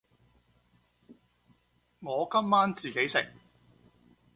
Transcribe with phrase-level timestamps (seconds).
[1.99, 3.23] 我今晚自己食